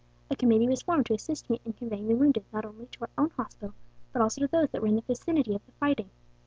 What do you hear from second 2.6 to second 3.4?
only to our own